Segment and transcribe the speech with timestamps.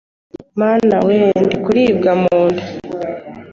[0.59, 2.63] Mana, we ndikuribwa munda